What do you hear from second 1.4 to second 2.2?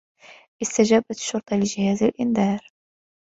لجهاز